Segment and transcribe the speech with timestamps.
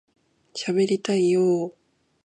[0.55, 1.79] しゃべりたいよ～